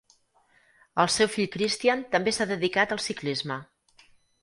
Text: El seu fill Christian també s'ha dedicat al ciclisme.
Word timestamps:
El 1.03 1.11
seu 1.17 1.29
fill 1.35 1.51
Christian 1.57 2.03
també 2.17 2.35
s'ha 2.39 2.51
dedicat 2.55 2.97
al 2.99 3.07
ciclisme. 3.11 3.63